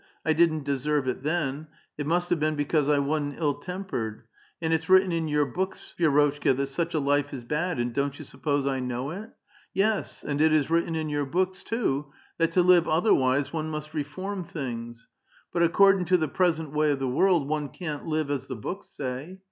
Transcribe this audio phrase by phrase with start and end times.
[0.25, 1.67] I didn't desei*ve it then.
[1.95, 4.23] It must have been because I wa'n't ill tempered.
[4.59, 8.17] And it's written in your books, Vi^rotchka, that such a life is bad, and don't
[8.17, 9.29] you suppose I know it?
[9.75, 13.69] Yes, and it is written in j'our books, ^ too, that to live otherwise one
[13.69, 15.07] must reform things;
[15.53, 18.55] but ac• cordin' to the present way of the world one can't live as the
[18.55, 19.39] books say.